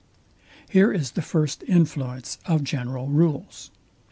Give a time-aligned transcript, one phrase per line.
[0.67, 3.69] Here is the first influence of general rules.